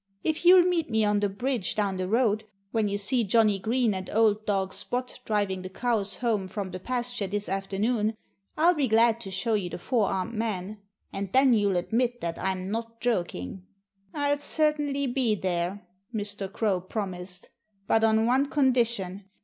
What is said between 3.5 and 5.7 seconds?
Green and old dog Spot driving the